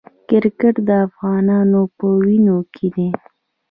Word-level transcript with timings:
کرکټ 0.29 0.75
د 0.87 0.89
افغانانو 1.07 1.81
په 1.97 2.05
وینو 2.23 2.57
کې 2.75 2.87
دی. 2.95 3.07